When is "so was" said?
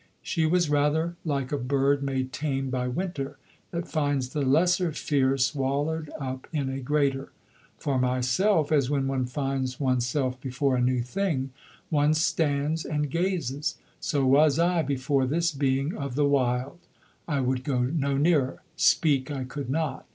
13.99-14.57